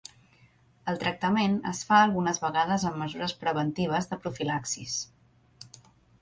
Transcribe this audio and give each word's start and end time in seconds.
El 0.93 0.95
tractament 1.01 1.57
es 1.71 1.81
fa 1.89 1.99
algunes 2.05 2.41
vegades 2.45 2.87
amb 2.91 2.97
mesures 3.03 3.37
preventives 3.45 4.11
de 4.15 4.19
profilaxis. 4.25 4.97